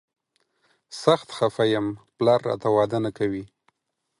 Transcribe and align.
سخت 1.03 1.29
خفه 1.37 1.65
یم، 1.73 1.87
پلار 2.17 2.39
راته 2.47 2.69
واده 2.75 2.97
نه 3.05 3.11
کوي. 3.17 3.43